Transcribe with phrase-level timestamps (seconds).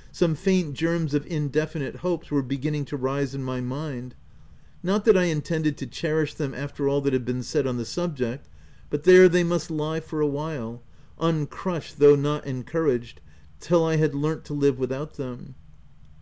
[0.10, 4.14] —some faint germs of indefinite hopes were beginning to rise in my mind;
[4.82, 7.84] not that I intended to cherish them after all that had been said on the
[7.84, 8.48] subject,
[8.88, 10.82] but there they must lie for a while,
[11.20, 13.20] uncrushed though not encouraged,
[13.60, 15.56] till I had learnt to live without them.